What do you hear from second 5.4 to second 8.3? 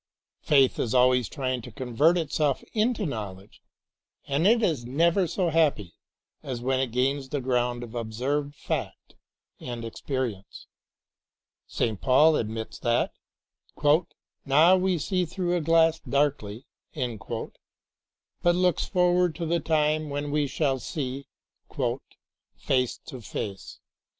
happy as when it gains the ground of ob